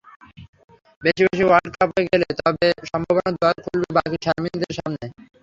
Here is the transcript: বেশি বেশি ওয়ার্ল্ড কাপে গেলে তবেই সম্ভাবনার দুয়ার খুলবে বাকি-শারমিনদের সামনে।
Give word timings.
বেশি 1.03 1.21
বেশি 1.27 1.43
ওয়ার্ল্ড 1.45 1.73
কাপে 1.75 2.01
গেলে 2.09 2.27
তবেই 2.39 2.73
সম্ভাবনার 2.91 3.33
দুয়ার 3.35 3.57
খুলবে 3.63 3.89
বাকি-শারমিনদের 3.97 4.73
সামনে। 4.77 5.05